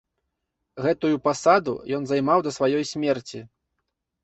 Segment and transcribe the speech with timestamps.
[0.85, 3.39] Гэтую пасаду ен займаў да сваей смерці.